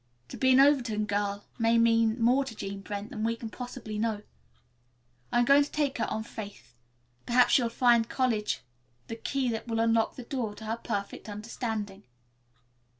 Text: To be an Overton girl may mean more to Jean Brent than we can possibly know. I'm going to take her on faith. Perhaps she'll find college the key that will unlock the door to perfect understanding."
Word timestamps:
To 0.29 0.35
be 0.37 0.51
an 0.51 0.59
Overton 0.59 1.05
girl 1.05 1.45
may 1.59 1.77
mean 1.77 2.19
more 2.19 2.43
to 2.45 2.55
Jean 2.55 2.81
Brent 2.81 3.11
than 3.11 3.23
we 3.23 3.35
can 3.35 3.51
possibly 3.51 3.99
know. 3.99 4.23
I'm 5.31 5.45
going 5.45 5.63
to 5.63 5.69
take 5.69 5.99
her 5.99 6.09
on 6.09 6.23
faith. 6.23 6.73
Perhaps 7.27 7.51
she'll 7.53 7.69
find 7.69 8.09
college 8.09 8.61
the 9.09 9.15
key 9.15 9.47
that 9.49 9.67
will 9.67 9.79
unlock 9.79 10.15
the 10.15 10.23
door 10.23 10.55
to 10.55 10.79
perfect 10.83 11.29
understanding." 11.29 12.05